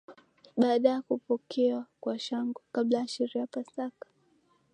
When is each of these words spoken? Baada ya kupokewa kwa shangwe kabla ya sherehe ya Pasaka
Baada 0.57 0.89
ya 0.89 1.01
kupokewa 1.01 1.85
kwa 1.99 2.19
shangwe 2.19 2.61
kabla 2.71 2.97
ya 2.97 3.07
sherehe 3.07 3.39
ya 3.39 3.47
Pasaka 3.47 4.07